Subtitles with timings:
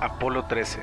[0.00, 0.82] Apolo 13.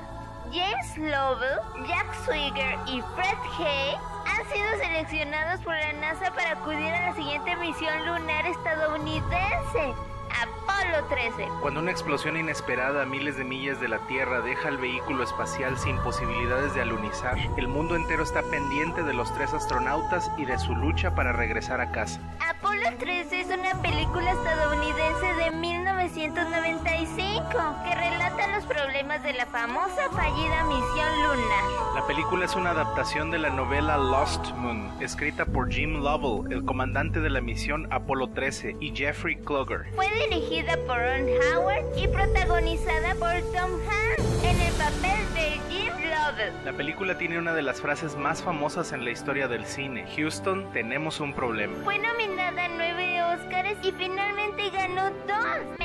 [0.51, 6.93] James Lovell, Jack Swigger y Fred Hay han sido seleccionados por la NASA para acudir
[6.93, 9.95] a la siguiente misión lunar estadounidense.
[10.29, 11.47] Apolo 13.
[11.61, 15.79] Cuando una explosión inesperada a miles de millas de la Tierra deja al vehículo espacial
[15.79, 20.59] sin posibilidades de alunizar, el mundo entero está pendiente de los tres astronautas y de
[20.59, 22.21] su lucha para regresar a casa.
[22.47, 27.47] Apolo 13 es una película estadounidense de 1995
[27.83, 28.26] que relata
[28.67, 31.63] problemas de la famosa fallida misión lunar.
[31.95, 36.63] La película es una adaptación de la novela Lost Moon, escrita por Jim Lovell, el
[36.65, 39.85] comandante de la misión Apolo 13, y Jeffrey Kluger.
[39.95, 45.93] Fue dirigida por Ron Howard y protagonizada por Tom Hanks en el papel de Jim
[45.93, 46.53] Lovell.
[46.65, 50.05] La película tiene una de las frases más famosas en la historia del cine.
[50.15, 51.73] Houston, tenemos un problema.
[51.83, 55.77] Fue nominada a nueve Oscars y finalmente ganó dos.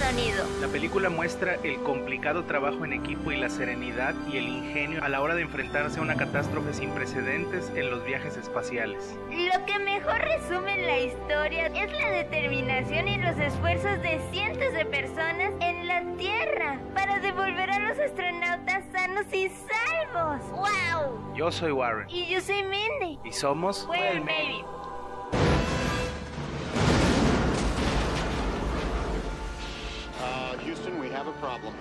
[0.00, 0.44] Sonido.
[0.60, 5.08] La película muestra el complicado trabajo en equipo y la serenidad y el ingenio a
[5.08, 9.14] la hora de enfrentarse a una catástrofe sin precedentes en los viajes espaciales.
[9.30, 14.84] Lo que mejor resume la historia es la determinación y los esfuerzos de cientos de
[14.86, 20.40] personas en la Tierra para devolver a los astronautas sanos y salvos.
[20.50, 21.34] ¡Wow!
[21.34, 22.08] Yo soy Warren.
[22.10, 23.18] Y yo soy Mindy.
[23.24, 24.64] Y somos Well, maybe.
[31.22, 31.74] Have a problem.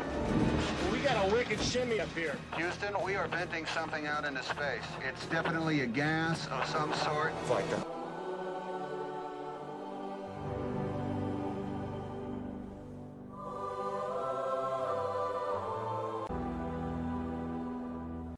[0.91, 2.35] We got a wicked shimmy up here.
[2.57, 4.83] Houston, we are venting something out into space.
[5.07, 7.31] It's definitely a gas of some sort.
[7.41, 7.98] It's Like the